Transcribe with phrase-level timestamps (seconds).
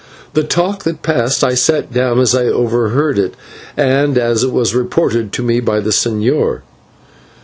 [0.33, 3.35] The talk that passed I set down as I overheard it
[3.77, 6.61] and as it was reported to me by the señor.